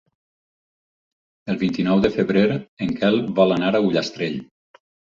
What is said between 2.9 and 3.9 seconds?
Quel vol anar a